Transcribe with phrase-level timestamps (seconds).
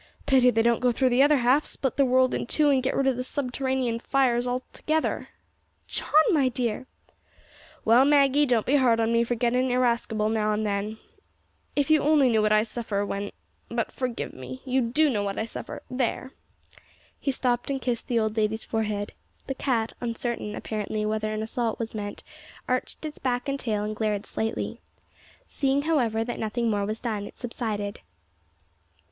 [0.25, 2.95] Pity they don't go through the other half, split the world in two, and get
[2.95, 5.29] rid of the subterranean fires altogether."
[5.85, 6.87] "John, my dear!"
[7.85, 10.97] "Well, Maggie, don't be hard on me for gettin' irascible now and then.
[11.75, 13.31] If you only knew what I suffer when
[13.69, 14.63] but forgive me.
[14.65, 16.31] You do know what I suffer there!"
[17.19, 19.13] He stooped and kissed the old lady's forehead.
[19.45, 22.23] The cat, uncertain, apparently, whether an assault was meant,
[22.67, 24.81] arched its back and tall, and glared slightly.
[25.45, 27.99] Seeing however that nothing more was done, it subsided.